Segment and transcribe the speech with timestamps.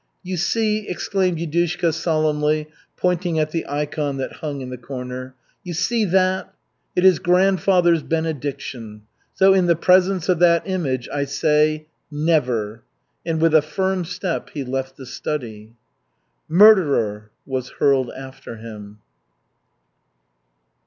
[0.23, 2.67] "You see," exclaimed Yudushka solemnly,
[2.97, 6.51] pointing at the ikon that hung in the corner, "You see that?
[6.95, 9.03] It is grandfather's benediction.
[9.35, 12.81] So, in the presence of that image I say, Never!"
[13.27, 15.73] And with a firm step he left the study.
[16.49, 19.01] "Murderer!" was hurled after him.